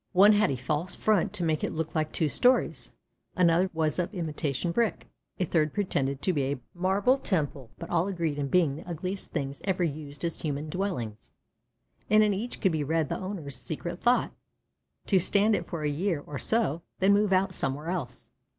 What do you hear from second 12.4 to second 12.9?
could be